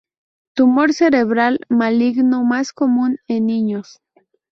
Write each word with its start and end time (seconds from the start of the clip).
Tumor 0.55 0.93
cerebral 0.95 1.59
maligno 1.69 2.43
más 2.43 2.73
común 2.73 3.19
en 3.27 3.45
niños. 3.45 4.01